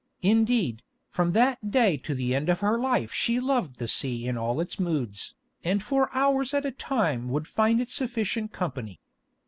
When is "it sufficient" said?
7.79-8.51